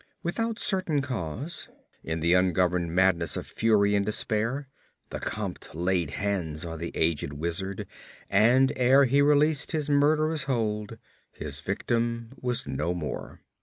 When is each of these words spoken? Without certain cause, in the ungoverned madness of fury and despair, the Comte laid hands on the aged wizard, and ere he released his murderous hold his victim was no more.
Without 0.23 0.57
certain 0.57 1.03
cause, 1.03 1.69
in 2.03 2.21
the 2.21 2.33
ungoverned 2.33 2.91
madness 2.95 3.37
of 3.37 3.45
fury 3.45 3.93
and 3.93 4.03
despair, 4.03 4.67
the 5.11 5.19
Comte 5.19 5.69
laid 5.75 6.09
hands 6.17 6.65
on 6.65 6.79
the 6.79 6.91
aged 6.95 7.33
wizard, 7.33 7.85
and 8.27 8.73
ere 8.75 9.05
he 9.05 9.21
released 9.21 9.73
his 9.73 9.91
murderous 9.91 10.45
hold 10.45 10.97
his 11.33 11.59
victim 11.59 12.31
was 12.41 12.65
no 12.65 12.95
more. 12.95 13.41